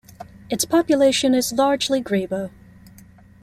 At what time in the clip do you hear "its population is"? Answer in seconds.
0.49-1.53